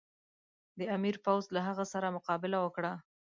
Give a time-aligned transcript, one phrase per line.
[0.79, 2.93] د امیر پوځ له هغه سره مقابله وکړه.